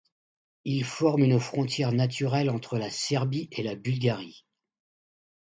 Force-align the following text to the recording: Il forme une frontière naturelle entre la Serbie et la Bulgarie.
Il 0.65 0.83
forme 0.83 1.25
une 1.25 1.39
frontière 1.39 1.91
naturelle 1.91 2.49
entre 2.49 2.79
la 2.79 2.89
Serbie 2.89 3.49
et 3.51 3.61
la 3.61 3.75
Bulgarie. 3.75 4.47